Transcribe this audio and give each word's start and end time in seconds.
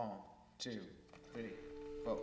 One, 0.00 0.08
two, 0.58 0.80
three, 1.34 1.52
four. 2.04 2.16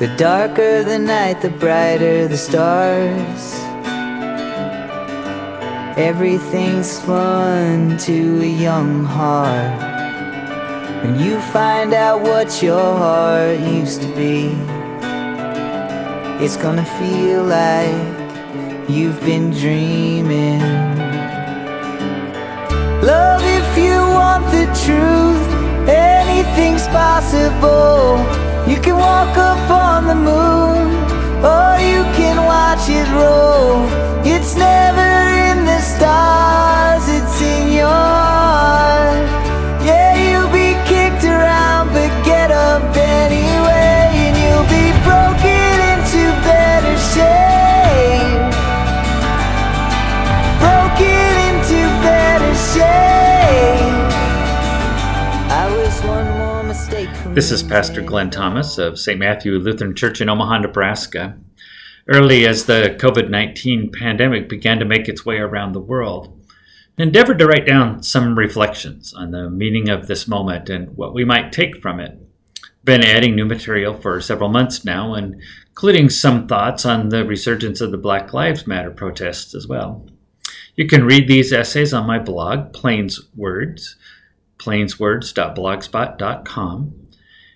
The 0.00 0.12
darker 0.16 0.82
the 0.82 0.98
night, 0.98 1.40
the 1.40 1.50
brighter 1.50 2.26
the 2.26 2.36
stars. 2.36 3.54
Everything's 5.96 6.98
fun 7.02 7.96
to 7.98 8.42
a 8.42 8.52
young 8.66 9.04
heart. 9.04 9.80
When 11.04 11.16
you 11.20 11.40
find 11.52 11.94
out 11.94 12.22
what 12.22 12.60
your 12.60 12.96
heart 12.96 13.60
used 13.60 14.02
to 14.02 14.08
be, 14.16 14.56
it's 16.42 16.56
gonna 16.56 16.86
feel 16.98 17.44
like 17.44 18.88
you've 18.88 19.20
been 19.20 19.50
dreaming. 19.50 20.60
Love, 23.02 23.42
if 23.44 23.68
you 23.76 23.98
want 24.18 24.44
the 24.46 24.64
truth, 24.84 25.46
anything's 25.86 26.86
possible. 26.88 28.16
You 28.66 28.80
can 28.80 28.96
walk 28.96 29.36
up 29.36 29.70
on 29.70 30.06
the 30.06 30.14
moon, 30.14 30.88
or 31.44 31.76
you 31.78 32.02
can 32.16 32.36
watch 32.46 32.88
it 32.88 33.08
roll. 33.12 33.84
It's 34.24 34.56
never 34.56 35.10
in 35.50 35.66
the 35.66 35.80
stars, 35.80 37.04
it's 37.06 37.42
in 37.42 37.72
your 37.72 37.86
heart. 37.86 39.39
This 57.32 57.52
is 57.52 57.62
Pastor. 57.62 58.02
Glenn 58.02 58.28
Thomas 58.28 58.76
of 58.76 58.98
St. 58.98 59.16
Matthew 59.16 59.52
Lutheran 59.52 59.94
Church 59.94 60.20
in 60.20 60.28
Omaha, 60.28 60.58
Nebraska. 60.58 61.38
Early 62.08 62.44
as 62.44 62.64
the 62.64 62.96
COVID 62.98 63.30
19 63.30 63.92
pandemic 63.92 64.48
began 64.48 64.80
to 64.80 64.84
make 64.84 65.08
its 65.08 65.24
way 65.24 65.36
around 65.36 65.70
the 65.72 65.80
world, 65.80 66.36
I 66.98 67.04
endeavored 67.04 67.38
to 67.38 67.46
write 67.46 67.66
down 67.66 68.02
some 68.02 68.36
reflections 68.36 69.14
on 69.14 69.30
the 69.30 69.48
meaning 69.48 69.88
of 69.88 70.08
this 70.08 70.26
moment 70.26 70.68
and 70.68 70.96
what 70.96 71.14
we 71.14 71.24
might 71.24 71.52
take 71.52 71.80
from 71.80 72.00
it. 72.00 72.18
Been 72.82 73.04
adding 73.04 73.36
new 73.36 73.46
material 73.46 73.94
for 73.94 74.20
several 74.20 74.48
months 74.48 74.84
now, 74.84 75.14
including 75.14 76.10
some 76.10 76.48
thoughts 76.48 76.84
on 76.84 77.10
the 77.10 77.24
resurgence 77.24 77.80
of 77.80 77.92
the 77.92 77.96
Black 77.96 78.34
Lives 78.34 78.66
Matter 78.66 78.90
protests 78.90 79.54
as 79.54 79.68
well. 79.68 80.04
You 80.74 80.88
can 80.88 81.04
read 81.04 81.28
these 81.28 81.52
essays 81.52 81.94
on 81.94 82.08
my 82.08 82.18
blog, 82.18 82.72
Plains 82.72 83.20
Words, 83.36 83.94
plainswords.blogspot.com. 84.58 87.06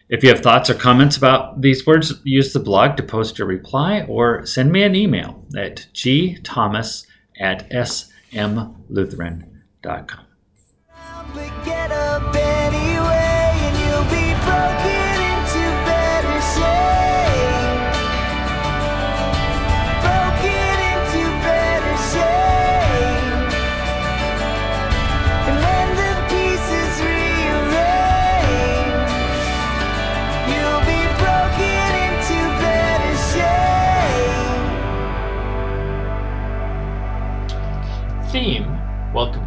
If 0.08 0.22
you 0.22 0.28
have 0.28 0.40
thoughts 0.40 0.68
or 0.68 0.74
comments 0.74 1.16
about 1.16 1.62
these 1.62 1.86
words, 1.86 2.12
use 2.24 2.52
the 2.52 2.60
blog 2.60 2.98
to 2.98 3.02
post 3.02 3.38
your 3.38 3.48
reply 3.48 4.02
or 4.02 4.44
send 4.44 4.70
me 4.70 4.82
an 4.82 4.94
email 4.94 5.46
at 5.56 5.86
gthomas 5.94 7.06
at 7.40 7.70
smlutheran.com. 7.70 10.26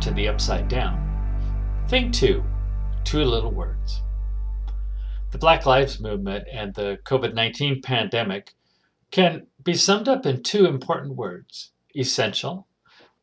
to 0.08 0.14
the 0.14 0.30
Upside 0.30 0.70
Down. 0.70 1.04
Thing 1.90 2.14
2 2.14 2.42
Two 3.04 3.26
Little 3.26 3.52
Words. 3.52 4.04
The 5.32 5.38
Black 5.38 5.66
Lives 5.66 6.00
Movement 6.00 6.48
and 6.50 6.74
the 6.74 7.00
COVID 7.04 7.34
19 7.34 7.82
pandemic 7.82 8.54
can 9.12 9.48
be 9.62 9.74
summed 9.74 10.08
up 10.08 10.26
in 10.26 10.44
two 10.44 10.66
important 10.66 11.18
words 11.18 11.72
essential 11.94 12.68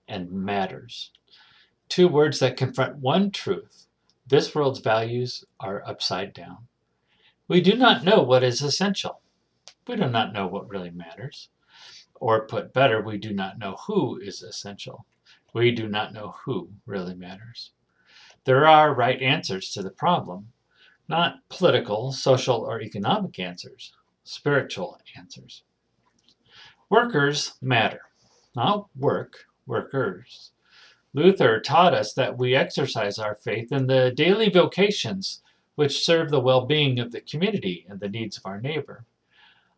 and 0.07 0.31
matters. 0.31 1.11
Two 1.89 2.07
words 2.07 2.39
that 2.41 2.59
confront 2.59 2.97
one 2.97 3.31
truth 3.31 3.87
this 4.27 4.55
world's 4.55 4.81
values 4.81 5.43
are 5.59 5.83
upside 5.87 6.35
down. 6.35 6.69
We 7.49 7.63
do 7.63 7.77
not 7.77 8.05
know 8.05 8.21
what 8.21 8.45
is 8.45 8.61
essential. 8.61 9.23
We 9.89 9.97
do 9.97 10.11
not 10.11 10.35
know 10.35 10.47
what 10.47 10.69
really 10.69 10.91
matters. 10.91 11.49
Or 12.17 12.47
put 12.47 12.75
better, 12.75 13.01
we 13.01 13.17
do 13.17 13.33
not 13.33 13.59
know 13.59 13.77
who 13.87 14.19
is 14.19 14.43
essential. 14.43 15.07
We 15.55 15.71
do 15.71 15.89
not 15.89 16.13
know 16.13 16.35
who 16.45 16.69
really 16.85 17.15
matters. 17.15 17.71
There 18.45 18.67
are 18.67 18.93
right 18.93 19.23
answers 19.23 19.71
to 19.73 19.83
the 19.83 19.91
problem, 19.91 20.53
not 21.09 21.49
political, 21.49 22.11
social, 22.11 22.57
or 22.57 22.83
economic 22.83 23.39
answers, 23.39 23.93
spiritual 24.25 24.99
answers. 25.17 25.63
Workers 26.91 27.55
matter, 27.63 28.03
not 28.57 28.89
work, 28.97 29.45
workers. 29.65 30.51
Luther 31.13 31.61
taught 31.61 31.95
us 31.95 32.13
that 32.15 32.37
we 32.37 32.57
exercise 32.57 33.21
our 33.21 33.37
faith 33.37 33.71
in 33.71 33.87
the 33.87 34.11
daily 34.11 34.51
vocations 34.51 35.41
which 35.77 36.05
serve 36.05 36.31
the 36.31 36.41
well 36.41 36.67
being 36.67 36.99
of 36.99 37.13
the 37.13 37.21
community 37.21 37.87
and 37.89 38.01
the 38.01 38.09
needs 38.09 38.37
of 38.37 38.45
our 38.45 38.61
neighbor. 38.61 39.05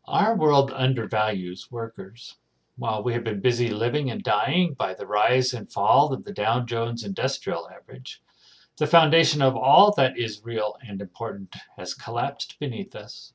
Our 0.06 0.34
world 0.34 0.72
undervalues 0.74 1.70
workers. 1.70 2.36
While 2.78 3.02
we 3.02 3.14
have 3.14 3.24
been 3.24 3.40
busy 3.40 3.70
living 3.70 4.10
and 4.10 4.22
dying 4.22 4.74
by 4.74 4.92
the 4.92 5.06
rise 5.06 5.54
and 5.54 5.72
fall 5.72 6.12
of 6.12 6.24
the 6.24 6.32
Dow 6.32 6.60
Jones 6.60 7.04
Industrial 7.04 7.66
Average, 7.70 8.22
the 8.76 8.86
foundation 8.86 9.40
of 9.40 9.56
all 9.56 9.94
that 9.96 10.18
is 10.18 10.44
real 10.44 10.76
and 10.86 11.00
important 11.00 11.56
has 11.78 11.94
collapsed 11.94 12.58
beneath 12.60 12.94
us. 12.94 13.32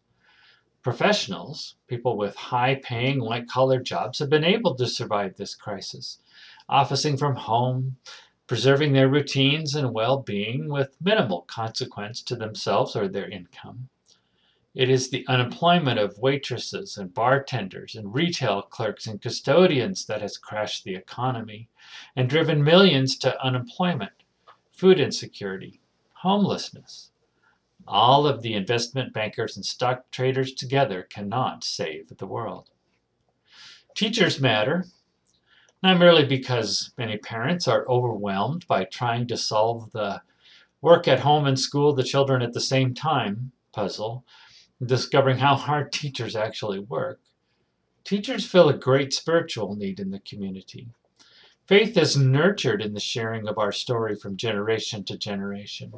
Professionals, 0.84 1.76
people 1.88 2.18
with 2.18 2.36
high 2.36 2.76
paying 2.76 3.20
white 3.20 3.48
collar 3.48 3.82
jobs, 3.82 4.20
have 4.20 4.30
been 4.30 4.44
able 4.44 4.76
to 4.76 4.86
survive 4.86 5.38
this 5.38 5.56
crisis, 5.56 6.20
officing 6.70 7.18
from 7.18 7.36
home, 7.36 7.98
preserving 8.46 8.94
their 8.94 9.10
routines 9.10 9.74
and 9.74 9.92
well 9.92 10.18
being 10.18 10.70
with 10.70 11.02
minimal 11.02 11.42
consequence 11.42 12.22
to 12.22 12.36
themselves 12.36 12.96
or 12.96 13.08
their 13.08 13.28
income. 13.28 13.90
It 14.74 14.90
is 14.90 15.10
the 15.10 15.26
unemployment 15.28 16.00
of 16.00 16.18
waitresses 16.18 16.96
and 16.96 17.14
bartenders 17.14 17.94
and 17.94 18.14
retail 18.14 18.62
clerks 18.62 19.06
and 19.06 19.22
custodians 19.22 20.06
that 20.06 20.22
has 20.22 20.38
crashed 20.38 20.86
the 20.86 20.96
economy 20.96 21.68
and 22.16 22.30
driven 22.30 22.64
millions 22.64 23.18
to 23.18 23.44
unemployment, 23.44 24.14
food 24.72 24.98
insecurity, 24.98 25.82
homelessness. 26.14 27.12
All 27.86 28.26
of 28.26 28.42
the 28.42 28.54
investment 28.54 29.12
bankers 29.12 29.58
and 29.58 29.66
stock 29.66 30.10
traders 30.10 30.54
together 30.54 31.04
cannot 31.04 31.66
save 31.66 32.18
the 32.18 32.28
world. 32.28 32.70
Teachers 33.94 34.40
matter, 34.40 34.86
not 35.84 36.00
merely 36.00 36.24
because 36.24 36.94
many 36.98 37.18
parents 37.18 37.68
are 37.68 37.86
overwhelmed 37.90 38.66
by 38.68 38.86
trying 38.86 39.28
to 39.28 39.36
solve 39.36 39.92
the 39.92 40.22
work 40.80 41.10
at 41.10 41.20
home 41.20 41.46
and 41.46 41.60
school 41.60 41.94
the 41.94 42.04
children 42.04 42.42
at 42.42 42.54
the 42.54 42.62
same 42.62 42.94
time 42.94 43.52
puzzle, 43.74 44.26
discovering 44.86 45.38
how 45.38 45.56
hard 45.56 45.92
teachers 45.92 46.36
actually 46.36 46.80
work. 46.80 47.20
Teachers 48.04 48.46
fill 48.46 48.70
a 48.70 48.74
great 48.74 49.14
spiritual 49.14 49.76
need 49.76 50.00
in 50.00 50.10
the 50.10 50.20
community. 50.20 50.88
Faith 51.68 51.96
is 51.96 52.18
nurtured 52.18 52.82
in 52.82 52.94
the 52.94 53.00
sharing 53.00 53.48
of 53.48 53.58
our 53.58 53.72
story 53.72 54.16
from 54.16 54.36
generation 54.36 55.04
to 55.04 55.18
generation. 55.18 55.94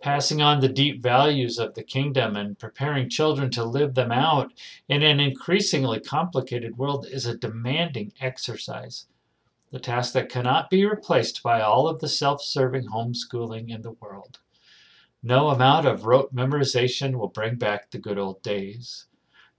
Passing 0.00 0.40
on 0.40 0.60
the 0.60 0.68
deep 0.68 1.02
values 1.02 1.58
of 1.58 1.74
the 1.74 1.82
kingdom 1.82 2.36
and 2.36 2.58
preparing 2.58 3.08
children 3.08 3.50
to 3.50 3.64
live 3.64 3.94
them 3.94 4.12
out 4.12 4.52
in 4.88 5.02
an 5.02 5.18
increasingly 5.18 5.98
complicated 5.98 6.78
world 6.78 7.06
is 7.10 7.26
a 7.26 7.36
demanding 7.36 8.12
exercise, 8.20 9.06
the 9.72 9.80
task 9.80 10.12
that 10.12 10.28
cannot 10.28 10.70
be 10.70 10.86
replaced 10.86 11.42
by 11.42 11.60
all 11.60 11.88
of 11.88 11.98
the 11.98 12.08
self 12.08 12.42
serving 12.42 12.88
homeschooling 12.88 13.70
in 13.70 13.82
the 13.82 13.92
world. 13.92 14.38
No 15.22 15.48
amount 15.48 15.84
of 15.84 16.04
rote 16.04 16.32
memorization 16.32 17.16
will 17.16 17.28
bring 17.28 17.56
back 17.56 17.90
the 17.90 17.98
good 17.98 18.18
old 18.18 18.40
days. 18.40 19.06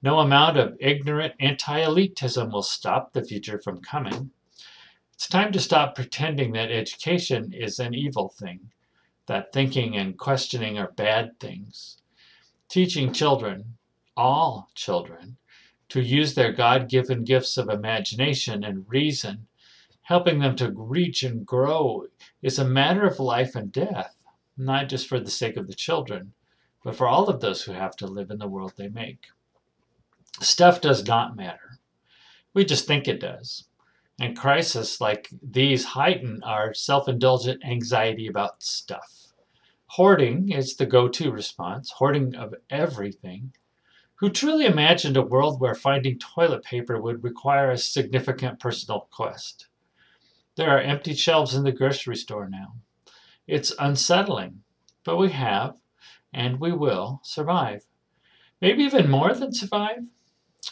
No 0.02 0.20
amount 0.20 0.56
of 0.56 0.78
ignorant 0.80 1.34
anti 1.38 1.82
elitism 1.82 2.54
will 2.54 2.64
stop 2.64 3.12
the 3.12 3.26
future 3.26 3.60
from 3.60 3.82
coming. 3.82 4.32
It's 5.14 5.28
time 5.28 5.52
to 5.52 5.60
stop 5.60 5.96
pretending 5.96 6.54
that 6.54 6.72
education 6.72 7.52
is 7.52 7.78
an 7.78 7.94
evil 7.94 8.30
thing, 8.30 8.72
that 9.26 9.52
thinking 9.52 9.98
and 9.98 10.18
questioning 10.18 10.78
are 10.78 10.94
bad 10.94 11.38
things. 11.42 12.02
Teaching 12.70 13.12
children, 13.12 13.78
all 14.16 14.70
children, 14.76 15.36
to 15.90 16.02
use 16.02 16.36
their 16.36 16.54
God 16.54 16.88
given 16.88 17.26
gifts 17.26 17.58
of 17.58 17.68
imagination 17.68 18.64
and 18.64 18.90
reason, 18.90 19.48
helping 20.04 20.40
them 20.40 20.56
to 20.56 20.72
reach 20.72 21.22
and 21.22 21.46
grow, 21.46 22.06
is 22.42 22.58
a 22.58 22.64
matter 22.64 23.06
of 23.06 23.20
life 23.20 23.56
and 23.56 23.74
death, 23.74 24.16
not 24.60 24.90
just 24.90 25.08
for 25.08 25.20
the 25.20 25.32
sake 25.32 25.58
of 25.58 25.68
the 25.68 25.74
children, 25.74 26.34
but 26.84 26.96
for 26.96 27.08
all 27.08 27.30
of 27.30 27.40
those 27.40 27.64
who 27.64 27.72
have 27.72 27.96
to 27.96 28.08
live 28.08 28.30
in 28.30 28.38
the 28.38 28.48
world 28.48 28.74
they 28.76 28.90
make. 28.90 29.28
Stuff 30.42 30.82
does 30.82 31.06
not 31.06 31.36
matter. 31.36 31.80
We 32.54 32.66
just 32.66 32.86
think 32.86 33.08
it 33.08 33.20
does. 33.20 33.66
And 34.20 34.38
crises 34.38 35.00
like 35.00 35.30
these 35.42 35.86
heighten 35.86 36.44
our 36.44 36.74
self 36.74 37.08
indulgent 37.08 37.64
anxiety 37.64 38.28
about 38.28 38.62
stuff. 38.62 39.34
Hoarding 39.94 40.52
is 40.52 40.76
the 40.76 40.86
go 40.86 41.08
to 41.08 41.32
response, 41.32 41.92
hoarding 41.92 42.36
of 42.36 42.54
everything. 42.70 43.54
Who 44.16 44.30
truly 44.30 44.66
imagined 44.66 45.16
a 45.16 45.22
world 45.22 45.62
where 45.62 45.74
finding 45.74 46.20
toilet 46.20 46.64
paper 46.64 47.02
would 47.02 47.24
require 47.24 47.72
a 47.72 47.78
significant 47.78 48.60
personal 48.60 49.08
quest? 49.10 49.68
There 50.56 50.70
are 50.70 50.82
empty 50.82 51.14
shelves 51.14 51.56
in 51.56 51.64
the 51.64 51.72
grocery 51.72 52.18
store 52.18 52.50
now. 52.50 52.76
It's 53.50 53.74
unsettling, 53.80 54.62
but 55.04 55.18
we 55.18 55.32
have, 55.32 55.82
and 56.32 56.60
we 56.60 56.72
will, 56.72 57.20
survive. 57.24 57.84
Maybe 58.62 58.84
even 58.84 59.10
more 59.10 59.34
than 59.34 59.56
survive. 59.56 60.06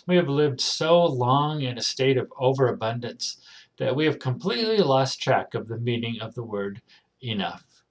We 0.05 0.15
have 0.15 0.29
lived 0.29 0.61
so 0.61 1.03
long 1.03 1.63
in 1.63 1.79
a 1.79 1.81
state 1.81 2.17
of 2.17 2.31
overabundance 2.37 3.41
that 3.77 3.95
we 3.95 4.05
have 4.05 4.19
completely 4.19 4.77
lost 4.77 5.19
track 5.19 5.55
of 5.55 5.67
the 5.67 5.79
meaning 5.79 6.21
of 6.21 6.35
the 6.35 6.43
word 6.43 6.83
enough. 7.19 7.81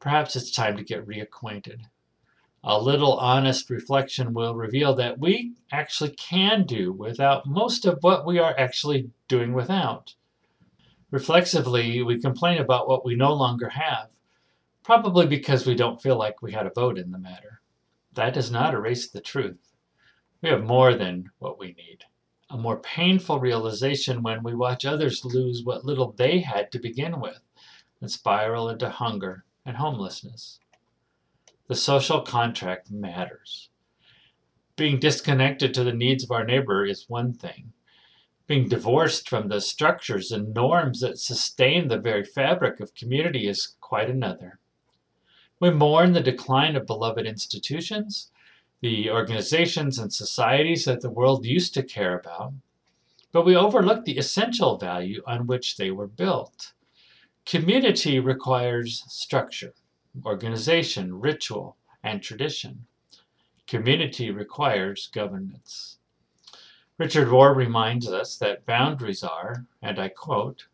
Perhaps 0.00 0.34
it's 0.34 0.50
time 0.50 0.76
to 0.76 0.82
get 0.82 1.06
reacquainted. 1.06 1.82
A 2.64 2.82
little 2.82 3.12
honest 3.12 3.70
reflection 3.70 4.34
will 4.34 4.56
reveal 4.56 4.92
that 4.96 5.20
we 5.20 5.52
actually 5.70 6.10
can 6.10 6.64
do 6.64 6.92
without 6.92 7.46
most 7.46 7.86
of 7.86 8.02
what 8.02 8.26
we 8.26 8.40
are 8.40 8.58
actually 8.58 9.10
doing 9.28 9.52
without. 9.52 10.16
Reflexively, 11.10 12.02
we 12.02 12.20
complain 12.20 12.58
about 12.58 12.88
what 12.88 13.04
we 13.04 13.16
no 13.16 13.32
longer 13.34 13.70
have, 13.70 14.10
probably 14.84 15.26
because 15.26 15.66
we 15.66 15.74
don't 15.74 16.00
feel 16.00 16.16
like 16.16 16.40
we 16.40 16.52
had 16.52 16.66
a 16.66 16.70
vote 16.70 16.98
in 16.98 17.10
the 17.10 17.18
matter. 17.18 17.60
That 18.12 18.34
does 18.34 18.50
not 18.50 18.74
erase 18.74 19.08
the 19.08 19.20
truth. 19.20 19.72
We 20.40 20.50
have 20.50 20.62
more 20.62 20.94
than 20.94 21.30
what 21.38 21.58
we 21.58 21.68
need. 21.68 22.04
A 22.48 22.56
more 22.56 22.78
painful 22.78 23.40
realization 23.40 24.22
when 24.22 24.42
we 24.42 24.54
watch 24.54 24.84
others 24.84 25.24
lose 25.24 25.64
what 25.64 25.84
little 25.84 26.12
they 26.12 26.40
had 26.40 26.70
to 26.72 26.78
begin 26.78 27.20
with 27.20 27.40
and 28.00 28.10
spiral 28.10 28.68
into 28.68 28.88
hunger 28.88 29.44
and 29.66 29.76
homelessness. 29.76 30.60
The 31.66 31.74
social 31.74 32.22
contract 32.22 32.90
matters. 32.90 33.68
Being 34.76 34.98
disconnected 34.98 35.74
to 35.74 35.84
the 35.84 35.92
needs 35.92 36.24
of 36.24 36.30
our 36.30 36.44
neighbor 36.44 36.84
is 36.84 37.08
one 37.08 37.32
thing. 37.32 37.72
Being 38.50 38.68
divorced 38.68 39.28
from 39.28 39.46
the 39.46 39.60
structures 39.60 40.32
and 40.32 40.52
norms 40.52 40.98
that 41.02 41.20
sustain 41.20 41.86
the 41.86 42.00
very 42.00 42.24
fabric 42.24 42.80
of 42.80 42.96
community 42.96 43.46
is 43.46 43.76
quite 43.80 44.10
another. 44.10 44.58
We 45.60 45.70
mourn 45.70 46.14
the 46.14 46.20
decline 46.20 46.74
of 46.74 46.84
beloved 46.84 47.26
institutions 47.26 48.32
the 48.80 49.08
organizations 49.08 50.00
and 50.00 50.12
societies 50.12 50.84
that 50.86 51.00
the 51.00 51.10
world 51.10 51.46
used 51.46 51.74
to 51.74 51.84
care 51.84 52.18
about, 52.18 52.54
but 53.30 53.44
we 53.46 53.54
overlook 53.54 54.04
the 54.04 54.18
essential 54.18 54.78
value 54.78 55.22
on 55.28 55.46
which 55.46 55.76
they 55.76 55.92
were 55.92 56.08
built. 56.08 56.72
Community 57.46 58.18
requires 58.18 59.04
structure, 59.06 59.74
organization, 60.26 61.20
ritual, 61.20 61.76
and 62.02 62.20
tradition. 62.20 62.86
Community 63.68 64.32
requires 64.32 65.08
governance. 65.14 65.99
Richard 67.00 67.28
Rohr 67.28 67.56
reminds 67.56 68.06
us 68.06 68.36
that 68.36 68.66
boundaries 68.66 69.22
are, 69.22 69.64
and 69.80 69.98
I 69.98 70.10
quote, 70.10 70.66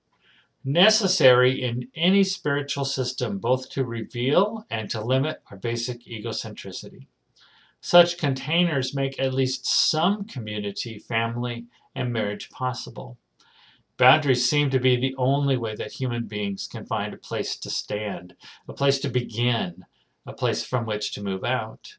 necessary 0.64 1.62
in 1.62 1.86
any 1.94 2.24
spiritual 2.24 2.84
system 2.84 3.38
both 3.38 3.70
to 3.70 3.84
reveal 3.84 4.66
and 4.68 4.90
to 4.90 5.00
limit 5.00 5.40
our 5.52 5.56
basic 5.56 6.04
egocentricity. 6.04 7.06
Such 7.80 8.18
containers 8.18 8.92
make 8.92 9.20
at 9.20 9.34
least 9.34 9.66
some 9.66 10.24
community, 10.24 10.98
family, 10.98 11.66
and 11.94 12.12
marriage 12.12 12.50
possible. 12.50 13.18
Boundaries 13.96 14.50
seem 14.50 14.68
to 14.70 14.80
be 14.80 14.96
the 14.96 15.14
only 15.16 15.56
way 15.56 15.76
that 15.76 15.92
human 15.92 16.26
beings 16.26 16.66
can 16.66 16.86
find 16.86 17.14
a 17.14 17.18
place 17.18 17.54
to 17.58 17.70
stand, 17.70 18.34
a 18.66 18.72
place 18.72 18.98
to 18.98 19.08
begin, 19.08 19.84
a 20.26 20.32
place 20.32 20.64
from 20.64 20.86
which 20.86 21.12
to 21.12 21.22
move 21.22 21.44
out. 21.44 21.98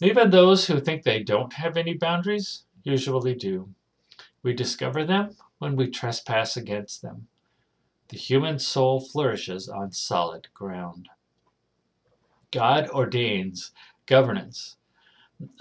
Even 0.00 0.30
those 0.30 0.66
who 0.66 0.80
think 0.80 1.02
they 1.02 1.22
don't 1.22 1.52
have 1.52 1.76
any 1.76 1.92
boundaries 1.92 2.64
usually 2.82 3.34
do. 3.34 3.70
We 4.42 4.54
discover 4.54 5.04
them 5.04 5.36
when 5.58 5.76
we 5.76 5.88
trespass 5.88 6.56
against 6.56 7.02
them. 7.02 7.28
The 8.08 8.16
human 8.16 8.58
soul 8.58 9.00
flourishes 9.00 9.68
on 9.68 9.92
solid 9.92 10.48
ground. 10.54 11.08
God 12.50 12.88
ordains 12.90 13.72
governance 14.06 14.76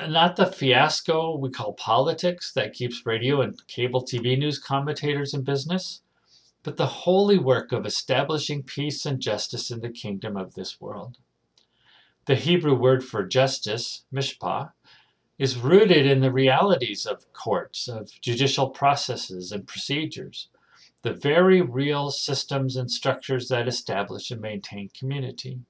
not 0.07 0.36
the 0.36 0.45
fiasco 0.45 1.38
we 1.38 1.50
call 1.50 1.74
politics 1.74 2.51
that 2.51 2.74
keeps 2.74 3.06
radio 3.06 3.42
and 3.42 3.66
cable 3.68 4.04
TV 4.04 4.38
news 4.38 4.60
commentators 4.60 5.33
in 5.33 5.44
business, 5.44 6.01
but 6.63 6.75
the 6.75 6.86
holy 6.86 7.38
work 7.38 7.71
of 7.71 7.86
establishing 7.86 8.62
peace 8.62 9.06
and 9.06 9.21
justice 9.21 9.71
in 9.71 9.80
the 9.80 9.89
kingdom 9.89 10.36
of 10.36 10.54
this 10.54 10.81
world. 10.81 11.18
The 12.25 12.36
Hebrew 12.36 12.75
word 12.75 13.06
for 13.06 13.25
justice, 13.25 14.04
mishpat, 14.13 14.71
is 15.39 15.57
rooted 15.57 16.06
in 16.06 16.19
the 16.19 16.31
realities 16.31 17.06
of 17.06 17.31
courts, 17.31 17.88
of 17.88 18.12
judicial 18.21 18.69
processes 18.69 19.53
and 19.53 19.65
procedures, 19.65 20.50
the 21.01 21.13
very 21.13 21.62
real 21.62 22.12
systems 22.12 22.75
and 22.75 22.91
structures 22.91 23.47
that 23.47 23.68
establish 23.68 24.30
and 24.31 24.41
maintain 24.41 24.89
community. 24.89 25.62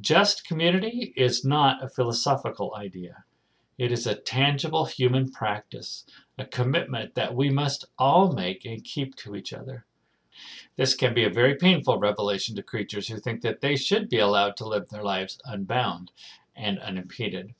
Just 0.00 0.46
community 0.46 1.12
is 1.14 1.44
not 1.44 1.84
a 1.84 1.90
philosophical 1.90 2.74
idea. 2.74 3.24
It 3.76 3.92
is 3.92 4.06
a 4.06 4.14
tangible 4.14 4.86
human 4.86 5.30
practice, 5.30 6.04
a 6.38 6.46
commitment 6.46 7.14
that 7.14 7.34
we 7.34 7.50
must 7.50 7.84
all 7.98 8.32
make 8.32 8.64
and 8.64 8.82
keep 8.82 9.14
to 9.16 9.36
each 9.36 9.52
other. 9.52 9.84
This 10.76 10.94
can 10.94 11.12
be 11.12 11.24
a 11.24 11.30
very 11.30 11.54
painful 11.54 11.98
revelation 11.98 12.56
to 12.56 12.62
creatures 12.62 13.08
who 13.08 13.18
think 13.18 13.42
that 13.42 13.60
they 13.60 13.76
should 13.76 14.08
be 14.08 14.18
allowed 14.18 14.56
to 14.56 14.66
live 14.66 14.88
their 14.88 15.02
lives 15.02 15.38
unbound 15.44 16.12
and 16.56 16.78
unimpeded. 16.78 17.54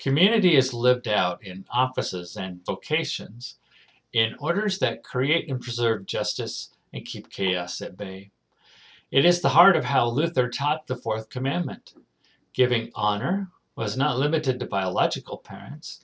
Community 0.00 0.56
is 0.56 0.72
lived 0.72 1.06
out 1.06 1.44
in 1.44 1.66
offices 1.70 2.34
and 2.34 2.64
vocations, 2.64 3.58
in 4.14 4.34
orders 4.38 4.78
that 4.78 5.04
create 5.04 5.50
and 5.50 5.60
preserve 5.60 6.06
justice 6.06 6.70
and 6.90 7.04
keep 7.04 7.28
chaos 7.28 7.82
at 7.82 7.98
bay. 7.98 8.30
It 9.10 9.26
is 9.26 9.42
the 9.42 9.50
heart 9.50 9.76
of 9.76 9.84
how 9.84 10.08
Luther 10.08 10.48
taught 10.48 10.86
the 10.86 10.96
fourth 10.96 11.28
commandment. 11.28 11.92
Giving 12.54 12.90
honor 12.94 13.50
was 13.76 13.94
not 13.94 14.18
limited 14.18 14.58
to 14.60 14.64
biological 14.64 15.36
parents, 15.36 16.02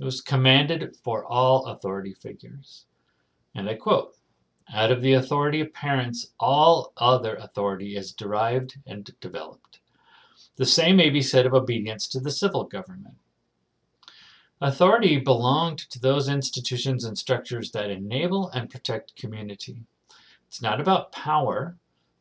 it 0.00 0.04
was 0.04 0.20
commanded 0.20 0.96
for 1.04 1.24
all 1.24 1.66
authority 1.66 2.14
figures. 2.14 2.86
And 3.54 3.70
I 3.70 3.74
quote 3.74 4.16
Out 4.74 4.90
of 4.90 5.02
the 5.02 5.12
authority 5.12 5.60
of 5.60 5.72
parents, 5.72 6.32
all 6.40 6.92
other 6.96 7.36
authority 7.36 7.94
is 7.94 8.10
derived 8.10 8.78
and 8.88 9.08
developed. 9.20 9.78
The 10.56 10.66
same 10.66 10.96
may 10.96 11.10
be 11.10 11.22
said 11.22 11.46
of 11.46 11.54
obedience 11.54 12.08
to 12.08 12.18
the 12.18 12.32
civil 12.32 12.64
government. 12.64 13.14
Authority 14.60 15.18
belonged 15.18 15.78
to 15.90 16.00
those 16.00 16.30
institutions 16.30 17.04
and 17.04 17.18
structures 17.18 17.72
that 17.72 17.90
enable 17.90 18.48
and 18.48 18.70
protect 18.70 19.14
community. 19.14 19.82
It's 20.48 20.62
not 20.62 20.80
about 20.80 21.12
power, 21.12 21.76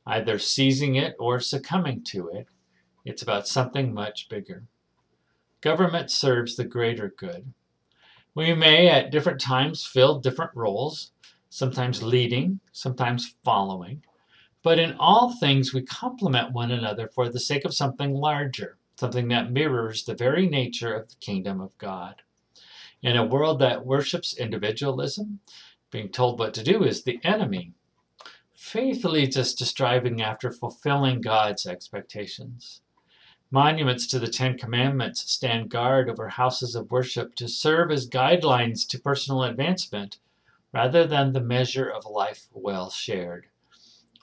either 0.05 0.37
seizing 0.37 0.95
it 0.95 1.15
or 1.17 1.39
succumbing 1.39 2.03
to 2.05 2.27
it. 2.27 2.47
It's 3.05 3.21
about 3.21 3.47
something 3.47 3.93
much 3.93 4.27
bigger. 4.27 4.63
Government 5.61 6.11
serves 6.11 6.57
the 6.57 6.65
greater 6.65 7.13
good. 7.15 7.53
We 8.33 8.53
may 8.53 8.89
at 8.89 9.11
different 9.11 9.39
times 9.39 9.85
fill 9.85 10.19
different 10.19 10.51
roles, 10.55 11.13
sometimes 11.49 12.03
leading, 12.03 12.59
sometimes 12.73 13.35
following, 13.45 14.03
but 14.61 14.77
in 14.77 14.97
all 14.99 15.31
things 15.31 15.73
we 15.73 15.83
complement 15.83 16.51
one 16.51 16.71
another 16.71 17.07
for 17.07 17.29
the 17.29 17.39
sake 17.39 17.63
of 17.63 17.73
something 17.73 18.13
larger, 18.13 18.77
something 18.95 19.27
that 19.29 19.51
mirrors 19.51 20.03
the 20.03 20.15
very 20.15 20.47
nature 20.47 20.93
of 20.93 21.09
the 21.09 21.15
kingdom 21.15 21.61
of 21.61 21.77
God. 21.77 22.21
In 23.01 23.15
a 23.17 23.25
world 23.25 23.59
that 23.59 23.85
worships 23.85 24.35
individualism, 24.35 25.39
being 25.91 26.09
told 26.09 26.39
what 26.39 26.53
to 26.55 26.63
do 26.63 26.83
is 26.83 27.03
the 27.03 27.19
enemy 27.23 27.73
Faith 28.65 29.05
leads 29.05 29.37
us 29.37 29.53
to 29.53 29.63
striving 29.63 30.23
after 30.23 30.51
fulfilling 30.51 31.21
God's 31.21 31.67
expectations. 31.67 32.81
Monuments 33.51 34.07
to 34.07 34.17
the 34.17 34.27
Ten 34.27 34.57
Commandments 34.57 35.31
stand 35.31 35.69
guard 35.69 36.09
over 36.09 36.29
houses 36.29 36.73
of 36.73 36.89
worship 36.89 37.35
to 37.35 37.47
serve 37.47 37.91
as 37.91 38.09
guidelines 38.09 38.87
to 38.87 38.99
personal 38.99 39.43
advancement 39.43 40.17
rather 40.73 41.05
than 41.05 41.31
the 41.31 41.41
measure 41.41 41.87
of 41.87 42.05
life 42.05 42.47
well 42.53 42.89
shared. 42.89 43.45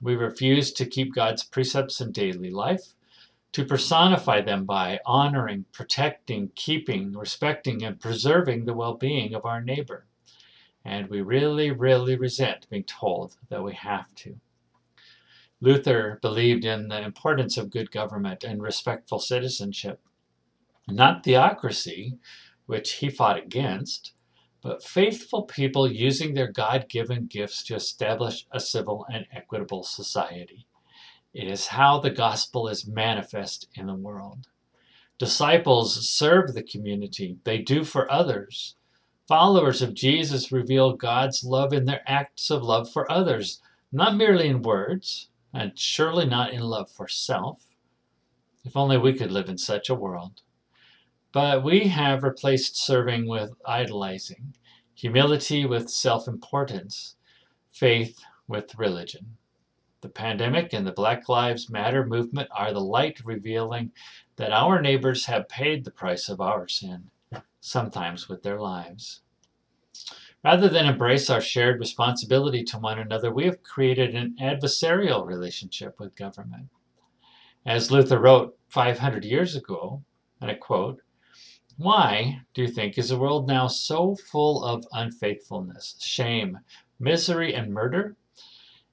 We 0.02 0.16
refuse 0.16 0.72
to 0.72 0.86
keep 0.86 1.14
God's 1.14 1.44
precepts 1.44 2.00
in 2.00 2.10
daily 2.10 2.50
life, 2.50 2.94
to 3.52 3.64
personify 3.66 4.40
them 4.40 4.64
by 4.64 4.98
honoring, 5.04 5.66
protecting, 5.72 6.50
keeping, 6.54 7.12
respecting, 7.12 7.84
and 7.84 8.00
preserving 8.00 8.64
the 8.64 8.74
well 8.74 8.94
being 8.94 9.34
of 9.34 9.44
our 9.44 9.60
neighbor. 9.60 10.06
And 10.84 11.08
we 11.08 11.20
really, 11.20 11.70
really 11.70 12.16
resent 12.16 12.66
being 12.70 12.84
told 12.84 13.36
that 13.50 13.62
we 13.62 13.74
have 13.74 14.14
to. 14.16 14.36
Luther 15.60 16.18
believed 16.22 16.64
in 16.64 16.88
the 16.88 17.00
importance 17.00 17.56
of 17.56 17.70
good 17.70 17.92
government 17.92 18.42
and 18.42 18.60
respectful 18.60 19.20
citizenship, 19.20 20.00
not 20.88 21.22
theocracy, 21.22 22.18
which 22.66 22.94
he 22.94 23.08
fought 23.08 23.38
against, 23.38 24.12
but 24.60 24.82
faithful 24.82 25.42
people 25.42 25.90
using 25.90 26.34
their 26.34 26.50
God 26.50 26.88
given 26.88 27.26
gifts 27.26 27.62
to 27.64 27.76
establish 27.76 28.46
a 28.50 28.58
civil 28.58 29.06
and 29.12 29.26
equitable 29.32 29.84
society. 29.84 30.66
It 31.34 31.48
is 31.48 31.68
how 31.68 31.98
the 31.98 32.10
gospel 32.10 32.68
is 32.68 32.86
manifest 32.86 33.68
in 33.74 33.86
the 33.86 33.94
world. 33.94 34.48
Disciples 35.18 36.08
serve 36.08 36.52
the 36.52 36.62
community, 36.62 37.38
they 37.44 37.58
do 37.58 37.84
for 37.84 38.10
others. 38.10 38.76
Followers 39.26 39.80
of 39.80 39.94
Jesus 39.94 40.52
reveal 40.52 40.94
God's 40.94 41.42
love 41.42 41.72
in 41.72 41.86
their 41.86 42.02
acts 42.06 42.50
of 42.50 42.62
love 42.62 42.92
for 42.92 43.10
others, 43.10 43.62
not 43.90 44.16
merely 44.16 44.48
in 44.48 44.62
words, 44.62 45.28
and 45.54 45.78
surely 45.78 46.26
not 46.26 46.52
in 46.52 46.60
love 46.60 46.90
for 46.90 47.08
self. 47.08 47.66
If 48.64 48.76
only 48.76 48.98
we 48.98 49.14
could 49.14 49.32
live 49.32 49.48
in 49.48 49.58
such 49.58 49.88
a 49.88 49.94
world. 49.94 50.42
But 51.32 51.64
we 51.64 51.88
have 51.88 52.22
replaced 52.22 52.76
serving 52.76 53.26
with 53.26 53.54
idolizing, 53.64 54.54
humility 54.94 55.64
with 55.64 55.88
self 55.88 56.28
importance, 56.28 57.16
faith 57.72 58.20
with 58.46 58.74
religion. 58.76 59.38
The 60.02 60.08
pandemic 60.08 60.72
and 60.72 60.84
the 60.84 60.90
Black 60.90 61.28
Lives 61.28 61.70
Matter 61.70 62.04
movement 62.04 62.48
are 62.50 62.72
the 62.72 62.80
light 62.80 63.24
revealing 63.24 63.92
that 64.34 64.50
our 64.50 64.82
neighbors 64.82 65.26
have 65.26 65.48
paid 65.48 65.84
the 65.84 65.92
price 65.92 66.28
of 66.28 66.40
our 66.40 66.66
sin, 66.66 67.12
sometimes 67.60 68.28
with 68.28 68.42
their 68.42 68.60
lives. 68.60 69.20
Rather 70.44 70.68
than 70.68 70.86
embrace 70.86 71.30
our 71.30 71.40
shared 71.40 71.78
responsibility 71.78 72.64
to 72.64 72.80
one 72.80 72.98
another, 72.98 73.32
we 73.32 73.44
have 73.44 73.62
created 73.62 74.16
an 74.16 74.34
adversarial 74.40 75.24
relationship 75.24 76.00
with 76.00 76.16
government. 76.16 76.68
As 77.64 77.92
Luther 77.92 78.18
wrote 78.18 78.58
500 78.70 79.24
years 79.24 79.54
ago, 79.54 80.02
and 80.40 80.50
I 80.50 80.54
quote, 80.54 81.00
Why, 81.76 82.40
do 82.54 82.62
you 82.62 82.68
think, 82.68 82.98
is 82.98 83.10
the 83.10 83.18
world 83.18 83.46
now 83.46 83.68
so 83.68 84.16
full 84.16 84.64
of 84.64 84.84
unfaithfulness, 84.90 85.94
shame, 86.00 86.58
misery, 86.98 87.54
and 87.54 87.72
murder? 87.72 88.16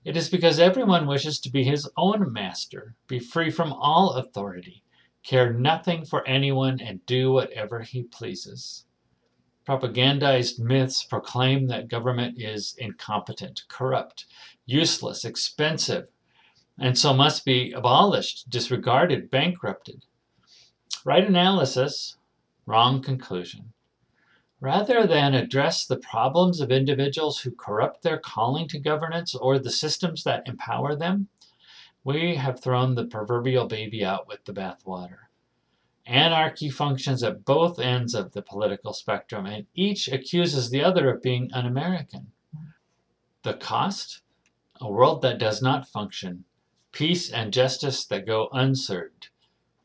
It 0.05 0.15
is 0.15 0.29
because 0.29 0.59
everyone 0.59 1.07
wishes 1.07 1.39
to 1.41 1.51
be 1.51 1.63
his 1.63 1.89
own 1.97 2.31
master, 2.31 2.95
be 3.07 3.19
free 3.19 3.49
from 3.51 3.73
all 3.73 4.11
authority, 4.11 4.81
care 5.23 5.51
nothing 5.51 6.05
for 6.05 6.25
anyone, 6.25 6.79
and 6.79 7.05
do 7.05 7.33
whatever 7.33 7.81
he 7.81 8.03
pleases. 8.03 8.85
Propagandized 9.67 10.57
myths 10.57 11.03
proclaim 11.03 11.67
that 11.67 11.89
government 11.89 12.41
is 12.41 12.75
incompetent, 12.77 13.63
corrupt, 13.67 14.25
useless, 14.65 15.25
expensive, 15.25 16.07
and 16.79 16.97
so 16.97 17.13
must 17.13 17.43
be 17.43 17.73
abolished, 17.73 18.49
disregarded, 18.49 19.29
bankrupted. 19.29 20.05
Right 21.03 21.27
analysis, 21.27 22.15
wrong 22.65 23.01
conclusion. 23.01 23.73
Rather 24.61 25.07
than 25.07 25.33
address 25.33 25.85
the 25.85 25.97
problems 25.97 26.59
of 26.59 26.69
individuals 26.69 27.41
who 27.41 27.51
corrupt 27.51 28.01
their 28.01 28.17
calling 28.17 28.67
to 28.67 28.77
governance 28.77 29.33
or 29.33 29.57
the 29.57 29.71
systems 29.71 30.23
that 30.23 30.47
empower 30.47 30.95
them, 30.95 31.29
we 32.03 32.35
have 32.35 32.59
thrown 32.59 32.95
the 32.95 33.05
proverbial 33.05 33.67
baby 33.67 34.03
out 34.03 34.27
with 34.27 34.43
the 34.45 34.53
bathwater. 34.53 35.29
Anarchy 36.05 36.69
functions 36.69 37.23
at 37.23 37.45
both 37.45 37.79
ends 37.79 38.13
of 38.13 38.33
the 38.33 38.41
political 38.41 38.93
spectrum, 38.93 39.45
and 39.45 39.65
each 39.75 40.07
accuses 40.07 40.69
the 40.69 40.83
other 40.83 41.13
of 41.13 41.21
being 41.21 41.53
un 41.53 41.65
American. 41.65 42.31
The 43.43 43.53
cost? 43.53 44.21
A 44.81 44.89
world 44.89 45.21
that 45.21 45.37
does 45.37 45.61
not 45.61 45.87
function, 45.87 46.45
peace 46.91 47.29
and 47.31 47.53
justice 47.53 48.05
that 48.05 48.25
go 48.25 48.49
unserved, 48.51 49.29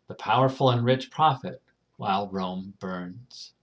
the 0.07 0.15
powerful 0.15 0.71
and 0.71 0.85
rich 0.85 1.11
profit 1.11 1.63
while 1.97 2.29
Rome 2.29 2.75
burns. 2.79 3.54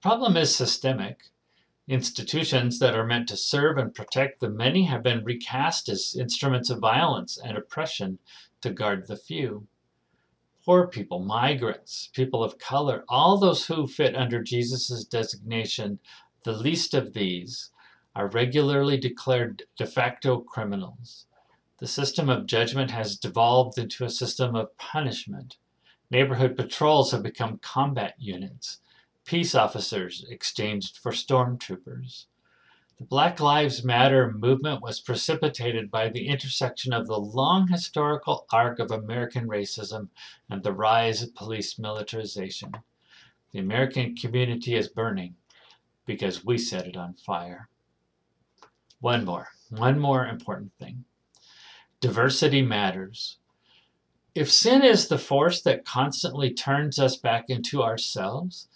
The 0.00 0.08
problem 0.08 0.38
is 0.38 0.56
systemic. 0.56 1.30
Institutions 1.86 2.78
that 2.78 2.94
are 2.94 3.04
meant 3.04 3.28
to 3.28 3.36
serve 3.36 3.76
and 3.76 3.94
protect 3.94 4.40
the 4.40 4.48
many 4.48 4.84
have 4.84 5.02
been 5.02 5.22
recast 5.22 5.90
as 5.90 6.16
instruments 6.18 6.70
of 6.70 6.78
violence 6.78 7.36
and 7.36 7.58
oppression 7.58 8.18
to 8.62 8.70
guard 8.70 9.08
the 9.08 9.18
few 9.18 9.68
poor 10.64 10.86
people, 10.86 11.18
migrants, 11.18 12.08
people 12.14 12.42
of 12.42 12.56
color, 12.56 13.04
all 13.10 13.36
those 13.36 13.66
who 13.66 13.86
fit 13.86 14.16
under 14.16 14.42
Jesus' 14.42 15.04
designation, 15.04 15.98
the 16.44 16.52
least 16.54 16.94
of 16.94 17.12
these, 17.12 17.70
are 18.16 18.28
regularly 18.28 18.96
declared 18.96 19.64
de 19.76 19.86
facto 19.86 20.40
criminals. 20.40 21.26
The 21.76 21.86
system 21.86 22.30
of 22.30 22.46
judgment 22.46 22.90
has 22.90 23.18
devolved 23.18 23.76
into 23.76 24.06
a 24.06 24.08
system 24.08 24.56
of 24.56 24.74
punishment. 24.78 25.58
Neighborhood 26.10 26.56
patrols 26.56 27.10
have 27.10 27.22
become 27.22 27.58
combat 27.58 28.14
units, 28.18 28.80
peace 29.30 29.54
officers 29.54 30.26
exchanged 30.28 30.98
for 30.98 31.12
stormtroopers. 31.12 32.24
The 32.98 33.04
Black 33.04 33.38
Lives 33.38 33.84
Matter 33.84 34.32
movement 34.32 34.82
was 34.82 34.98
precipitated 34.98 35.88
by 35.88 36.08
the 36.08 36.26
intersection 36.26 36.92
of 36.92 37.06
the 37.06 37.16
long 37.16 37.68
historical 37.68 38.44
arc 38.52 38.80
of 38.80 38.90
American 38.90 39.46
racism 39.46 40.08
and 40.50 40.64
the 40.64 40.72
rise 40.72 41.22
of 41.22 41.36
police 41.36 41.78
militarization. 41.78 42.72
The 43.52 43.60
American 43.60 44.16
community 44.16 44.74
is 44.74 44.88
burning 44.88 45.36
because 46.06 46.44
we 46.44 46.58
set 46.58 46.88
it 46.88 46.96
on 46.96 47.14
fire. 47.14 47.68
One 48.98 49.24
more, 49.24 49.50
one 49.68 50.00
more 50.00 50.26
important 50.26 50.72
thing. 50.80 51.04
Diversity 52.00 52.62
matters. 52.62 53.36
If 54.34 54.50
sin 54.50 54.82
is 54.82 55.06
the 55.06 55.18
force 55.18 55.62
that 55.62 55.84
constantly 55.84 56.52
turns 56.52 56.98
us 56.98 57.16
back 57.16 57.44
into 57.48 57.80
ourselves, 57.80 58.66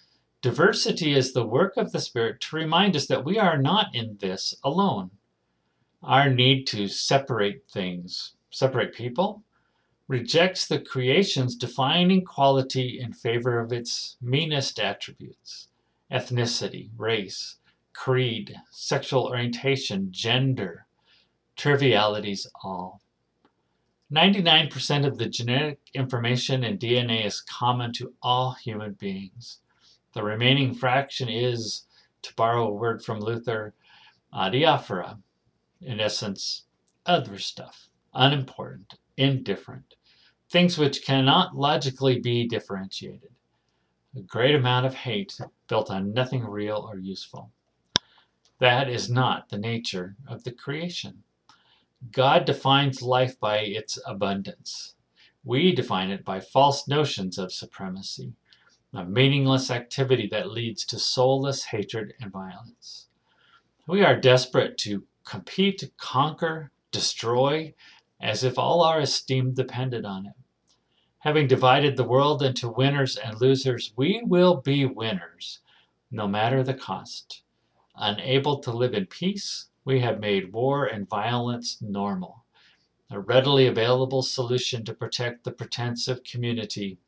Diversity 0.44 1.14
is 1.14 1.32
the 1.32 1.46
work 1.46 1.78
of 1.78 1.92
the 1.92 2.00
Spirit 2.02 2.38
to 2.42 2.56
remind 2.56 2.94
us 2.96 3.06
that 3.06 3.24
we 3.24 3.38
are 3.38 3.56
not 3.56 3.94
in 3.94 4.18
this 4.20 4.54
alone. 4.62 5.10
Our 6.02 6.28
need 6.28 6.66
to 6.66 6.86
separate 6.86 7.66
things, 7.66 8.34
separate 8.50 8.94
people, 8.94 9.42
rejects 10.06 10.66
the 10.66 10.78
creation's 10.78 11.56
defining 11.56 12.26
quality 12.26 13.00
in 13.00 13.14
favor 13.14 13.58
of 13.58 13.72
its 13.72 14.18
meanest 14.20 14.78
attributes 14.78 15.68
ethnicity, 16.12 16.90
race, 16.94 17.56
creed, 17.94 18.54
sexual 18.70 19.24
orientation, 19.24 20.12
gender, 20.12 20.84
trivialities 21.56 22.46
all. 22.62 23.00
99% 24.12 25.06
of 25.06 25.16
the 25.16 25.26
genetic 25.26 25.78
information 25.94 26.62
in 26.62 26.76
DNA 26.76 27.24
is 27.24 27.40
common 27.40 27.94
to 27.94 28.12
all 28.20 28.52
human 28.52 28.92
beings. 28.92 29.60
The 30.14 30.22
remaining 30.22 30.74
fraction 30.74 31.28
is, 31.28 31.86
to 32.22 32.32
borrow 32.34 32.68
a 32.68 32.72
word 32.72 33.04
from 33.04 33.18
Luther, 33.18 33.74
adiaphora, 34.32 35.18
in 35.80 35.98
essence, 35.98 36.66
other 37.04 37.38
stuff, 37.38 37.88
unimportant, 38.14 38.94
indifferent, 39.16 39.96
things 40.48 40.78
which 40.78 41.04
cannot 41.04 41.56
logically 41.56 42.20
be 42.20 42.46
differentiated. 42.46 43.30
A 44.16 44.20
great 44.20 44.54
amount 44.54 44.86
of 44.86 44.94
hate 44.94 45.40
built 45.66 45.90
on 45.90 46.14
nothing 46.14 46.44
real 46.44 46.88
or 46.88 46.96
useful. 46.96 47.50
That 48.60 48.88
is 48.88 49.10
not 49.10 49.48
the 49.48 49.58
nature 49.58 50.14
of 50.28 50.44
the 50.44 50.52
creation. 50.52 51.24
God 52.12 52.44
defines 52.44 53.02
life 53.02 53.38
by 53.40 53.58
its 53.58 53.98
abundance. 54.06 54.94
We 55.42 55.74
define 55.74 56.10
it 56.10 56.24
by 56.24 56.38
false 56.38 56.86
notions 56.86 57.36
of 57.36 57.52
supremacy 57.52 58.34
a 58.94 59.04
meaningless 59.04 59.72
activity 59.72 60.28
that 60.28 60.52
leads 60.52 60.84
to 60.84 61.00
soulless 61.00 61.64
hatred 61.64 62.14
and 62.20 62.30
violence. 62.30 63.08
We 63.88 64.04
are 64.04 64.18
desperate 64.18 64.78
to 64.78 65.02
compete, 65.24 65.90
conquer, 65.96 66.70
destroy, 66.92 67.74
as 68.20 68.44
if 68.44 68.56
all 68.56 68.82
our 68.82 69.00
esteem 69.00 69.52
depended 69.52 70.04
on 70.04 70.26
it. 70.26 70.34
Having 71.18 71.48
divided 71.48 71.96
the 71.96 72.04
world 72.04 72.42
into 72.42 72.68
winners 72.68 73.16
and 73.16 73.40
losers, 73.40 73.92
we 73.96 74.22
will 74.24 74.56
be 74.60 74.84
winners, 74.84 75.58
no 76.10 76.28
matter 76.28 76.62
the 76.62 76.74
cost. 76.74 77.42
Unable 77.96 78.58
to 78.60 78.70
live 78.70 78.94
in 78.94 79.06
peace, 79.06 79.70
we 79.84 80.00
have 80.00 80.20
made 80.20 80.52
war 80.52 80.86
and 80.86 81.08
violence 81.08 81.78
normal, 81.80 82.44
a 83.10 83.18
readily 83.18 83.66
available 83.66 84.22
solution 84.22 84.84
to 84.84 84.94
protect 84.94 85.42
the 85.42 85.50
pretense 85.50 86.06
of 86.06 86.22
community 86.22 86.98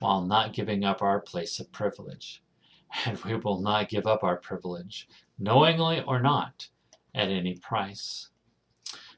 while 0.00 0.22
not 0.22 0.52
giving 0.52 0.84
up 0.84 1.00
our 1.00 1.20
place 1.20 1.60
of 1.60 1.70
privilege. 1.72 2.42
And 3.06 3.22
we 3.22 3.36
will 3.36 3.60
not 3.60 3.88
give 3.88 4.08
up 4.08 4.24
our 4.24 4.36
privilege, 4.36 5.08
knowingly 5.38 6.02
or 6.02 6.20
not, 6.20 6.68
at 7.14 7.28
any 7.28 7.54
price. 7.54 8.30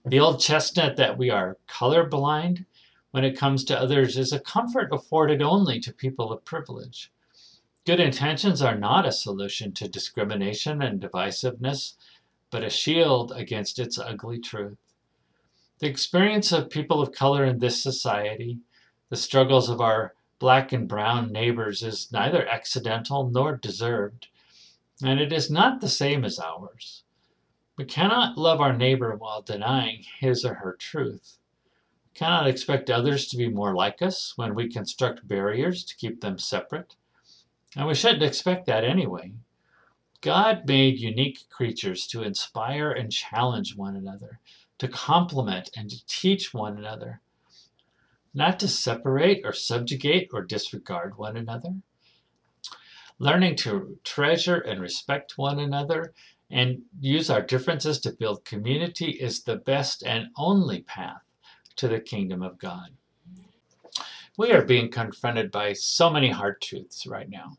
The 0.04 0.20
old 0.20 0.40
chestnut 0.40 0.96
that 0.96 1.16
we 1.16 1.30
are 1.30 1.56
colorblind, 1.66 2.66
when 3.12 3.24
it 3.24 3.38
comes 3.38 3.64
to 3.64 3.78
others 3.78 4.18
is 4.18 4.32
a 4.32 4.40
comfort 4.40 4.90
afforded 4.92 5.40
only 5.40 5.80
to 5.80 5.92
people 5.92 6.30
of 6.30 6.44
privilege. 6.44 7.10
Good 7.86 8.00
intentions 8.00 8.60
are 8.60 8.76
not 8.76 9.06
a 9.06 9.12
solution 9.12 9.72
to 9.74 9.88
discrimination 9.88 10.82
and 10.82 11.00
divisiveness, 11.00 11.94
but 12.50 12.62
a 12.62 12.70
shield 12.70 13.32
against 13.34 13.78
its 13.78 13.98
ugly 13.98 14.38
truth. 14.38 14.78
The 15.78 15.88
experience 15.88 16.52
of 16.52 16.68
people 16.68 17.00
of 17.00 17.12
color 17.12 17.44
in 17.44 17.58
this 17.58 17.82
society, 17.82 18.58
the 19.08 19.16
struggles 19.16 19.68
of 19.68 19.80
our 19.80 20.14
black 20.42 20.72
and 20.72 20.88
brown 20.88 21.30
neighbors, 21.32 21.84
is 21.84 22.10
neither 22.12 22.46
accidental 22.48 23.30
nor 23.30 23.56
deserved, 23.56 24.26
and 25.04 25.20
it 25.20 25.32
is 25.32 25.48
not 25.52 25.80
the 25.80 25.88
same 25.88 26.24
as 26.24 26.40
ours. 26.40 27.04
We 27.78 27.84
cannot 27.84 28.36
love 28.36 28.60
our 28.60 28.72
neighbor 28.76 29.14
while 29.16 29.42
denying 29.42 30.04
his 30.20 30.44
or 30.44 30.54
her 30.54 30.74
truth 30.74 31.38
We 32.06 32.18
cannot 32.18 32.48
expect 32.48 32.90
others 32.90 33.28
to 33.28 33.36
be 33.36 33.48
more 33.48 33.74
like 33.74 34.02
us 34.02 34.34
when 34.36 34.56
we 34.56 34.68
construct 34.68 35.28
barriers 35.28 35.84
to 35.84 35.96
keep 35.96 36.20
them 36.22 36.38
separate. 36.38 36.96
And 37.76 37.86
we 37.88 37.94
shouldn't 37.94 38.24
expect 38.24 38.66
that 38.66 38.84
anyway. 38.84 39.32
God 40.22 40.66
made 40.66 40.98
unique 41.00 41.48
creatures 41.50 42.06
to 42.08 42.22
inspire 42.24 42.92
and 42.92 43.12
challenge 43.12 43.76
one 43.76 43.96
another, 43.96 44.40
to 44.78 44.88
complement 44.88 45.70
and 45.76 45.90
to 45.90 46.04
teach 46.06 46.52
one 46.54 46.76
another, 46.78 47.20
not 48.34 48.58
to 48.60 48.68
separate 48.68 49.42
or 49.44 49.52
subjugate 49.52 50.30
or 50.32 50.42
disregard 50.42 51.18
one 51.18 51.36
another. 51.36 51.74
Learning 53.18 53.54
to 53.56 53.98
treasure 54.04 54.58
and 54.58 54.80
respect 54.80 55.38
one 55.38 55.58
another 55.58 56.12
and 56.50 56.82
use 57.00 57.30
our 57.30 57.42
differences 57.42 57.98
to 58.00 58.12
build 58.12 58.44
community 58.44 59.10
is 59.12 59.42
the 59.42 59.56
best 59.56 60.02
and 60.02 60.28
only 60.36 60.82
path 60.82 61.22
to 61.76 61.88
the 61.88 62.00
kingdom 62.00 62.42
of 62.42 62.58
God. 62.58 62.90
We 64.36 64.52
are 64.52 64.64
being 64.64 64.90
confronted 64.90 65.50
by 65.50 65.72
so 65.74 66.10
many 66.10 66.30
hard 66.30 66.60
truths 66.60 67.06
right 67.06 67.28
now. 67.28 67.58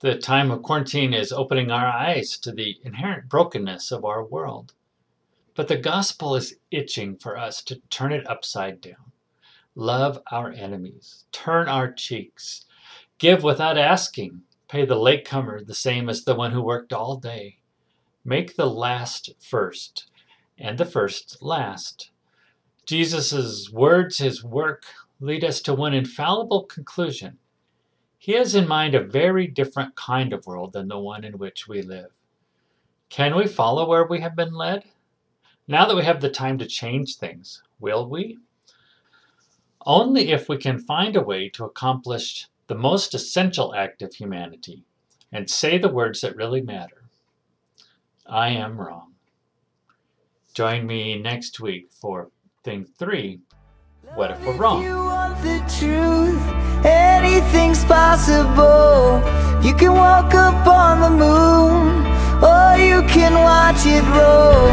The 0.00 0.16
time 0.16 0.52
of 0.52 0.62
quarantine 0.62 1.12
is 1.12 1.32
opening 1.32 1.72
our 1.72 1.86
eyes 1.86 2.38
to 2.38 2.52
the 2.52 2.76
inherent 2.84 3.28
brokenness 3.28 3.90
of 3.90 4.04
our 4.04 4.24
world. 4.24 4.74
But 5.56 5.66
the 5.66 5.76
gospel 5.76 6.36
is 6.36 6.54
itching 6.70 7.16
for 7.16 7.36
us 7.36 7.62
to 7.64 7.80
turn 7.90 8.12
it 8.12 8.28
upside 8.30 8.80
down. 8.80 9.12
Love 9.80 10.20
our 10.32 10.50
enemies, 10.50 11.24
turn 11.30 11.68
our 11.68 11.92
cheeks, 11.92 12.66
give 13.18 13.44
without 13.44 13.78
asking, 13.78 14.42
pay 14.66 14.84
the 14.84 14.96
latecomer 14.96 15.62
the 15.62 15.72
same 15.72 16.08
as 16.08 16.24
the 16.24 16.34
one 16.34 16.50
who 16.50 16.60
worked 16.60 16.92
all 16.92 17.16
day. 17.16 17.58
Make 18.24 18.56
the 18.56 18.68
last 18.68 19.30
first, 19.38 20.10
and 20.58 20.78
the 20.78 20.84
first 20.84 21.40
last. 21.40 22.10
Jesus' 22.86 23.70
words, 23.70 24.18
his 24.18 24.42
work, 24.42 24.82
lead 25.20 25.44
us 25.44 25.60
to 25.60 25.74
one 25.74 25.94
infallible 25.94 26.64
conclusion. 26.64 27.38
He 28.18 28.32
has 28.32 28.56
in 28.56 28.66
mind 28.66 28.96
a 28.96 29.04
very 29.04 29.46
different 29.46 29.94
kind 29.94 30.32
of 30.32 30.44
world 30.44 30.72
than 30.72 30.88
the 30.88 30.98
one 30.98 31.22
in 31.22 31.38
which 31.38 31.68
we 31.68 31.82
live. 31.82 32.10
Can 33.10 33.36
we 33.36 33.46
follow 33.46 33.88
where 33.88 34.08
we 34.08 34.18
have 34.22 34.34
been 34.34 34.54
led? 34.54 34.86
Now 35.68 35.86
that 35.86 35.96
we 35.96 36.02
have 36.02 36.20
the 36.20 36.30
time 36.30 36.58
to 36.58 36.66
change 36.66 37.14
things, 37.14 37.62
will 37.78 38.10
we? 38.10 38.38
Only 39.88 40.32
if 40.32 40.50
we 40.50 40.58
can 40.58 40.78
find 40.78 41.16
a 41.16 41.22
way 41.22 41.48
to 41.48 41.64
accomplish 41.64 42.46
the 42.66 42.74
most 42.74 43.14
essential 43.14 43.74
act 43.74 44.02
of 44.02 44.12
humanity 44.12 44.84
and 45.32 45.48
say 45.48 45.78
the 45.78 45.88
words 45.88 46.20
that 46.20 46.36
really 46.36 46.60
matter. 46.60 47.04
I 48.26 48.50
am 48.50 48.78
wrong. 48.78 49.14
Join 50.52 50.86
me 50.86 51.18
next 51.18 51.58
week 51.58 51.88
for 51.90 52.30
thing 52.62 52.84
three 52.98 53.40
what 54.14 54.30
if 54.30 54.44
we're 54.44 54.56
wrong? 54.56 54.82
you 54.82 54.96
want 54.96 55.40
the 55.42 55.58
truth, 55.78 56.84
anything's 56.84 57.84
possible. 57.84 59.22
You 59.62 59.74
can 59.74 59.92
walk 59.92 60.34
up 60.34 60.66
on 60.66 61.00
the 61.00 61.10
moon, 61.10 62.06
or 62.42 62.76
you 62.78 63.06
can 63.08 63.34
watch 63.34 63.86
it 63.86 64.04
roll. 64.16 64.68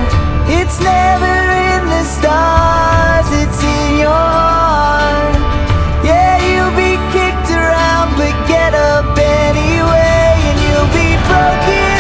It's 0.47 0.79
never 0.79 1.61
in 1.61 1.64
the 1.95 2.03
stars, 2.03 3.27
it's 3.41 3.63
in 3.63 3.99
your 3.99 4.09
heart. 4.09 5.35
Yeah, 6.03 6.35
you'll 6.47 6.75
be 6.75 6.93
kicked 7.15 7.49
around, 7.51 8.09
but 8.19 8.35
get 8.47 8.73
up 8.73 9.17
anyway, 9.17 10.35
and 10.49 10.57
you'll 10.65 10.91
be 10.91 11.09
broken. 11.27 11.94